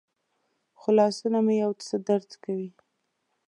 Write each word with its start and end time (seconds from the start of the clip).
خو 0.79 0.89
لاسونه 0.97 1.39
مې 1.45 1.53
یو 1.63 1.71
څه 1.85 1.95
درد 2.07 2.31
کوي. 2.43 2.69